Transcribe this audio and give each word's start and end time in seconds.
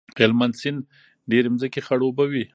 هلمند 0.19 0.53
سیند 0.61 0.81
ډېرې 1.29 1.49
ځمکې 1.59 1.81
خړوبوي. 1.87 2.43